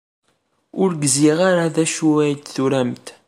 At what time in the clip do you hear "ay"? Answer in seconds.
2.23-2.33